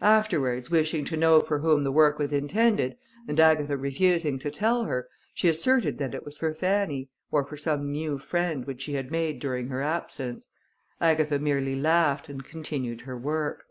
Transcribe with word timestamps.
Afterwards 0.00 0.72
wishing 0.72 1.04
to 1.04 1.16
know 1.16 1.40
for 1.40 1.60
whom 1.60 1.84
the 1.84 1.92
work 1.92 2.18
was 2.18 2.32
intended, 2.32 2.96
and 3.28 3.38
Agatha 3.38 3.76
refusing 3.76 4.36
to 4.40 4.50
tell 4.50 4.86
her, 4.86 5.08
she 5.34 5.48
asserted 5.48 5.98
that 5.98 6.16
it 6.16 6.24
was 6.24 6.36
for 6.36 6.52
Fanny, 6.52 7.10
or 7.30 7.44
for 7.44 7.56
some 7.56 7.88
new 7.92 8.18
friend 8.18 8.64
which 8.64 8.82
she 8.82 8.94
had 8.94 9.12
made 9.12 9.38
during 9.38 9.68
her 9.68 9.80
absence. 9.80 10.48
Agatha 11.00 11.38
merely 11.38 11.76
laughed, 11.76 12.28
and 12.28 12.42
continued 12.44 13.02
her 13.02 13.16
work. 13.16 13.66